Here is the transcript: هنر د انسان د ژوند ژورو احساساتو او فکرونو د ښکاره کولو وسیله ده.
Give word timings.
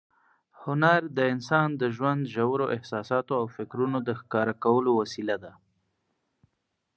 هنر 0.61 1.01
د 1.17 1.19
انسان 1.33 1.69
د 1.81 1.83
ژوند 1.95 2.21
ژورو 2.35 2.65
احساساتو 2.75 3.33
او 3.39 3.45
فکرونو 3.55 3.97
د 4.07 4.09
ښکاره 4.19 4.53
کولو 4.63 4.91
وسیله 5.01 5.35
ده. 5.43 5.53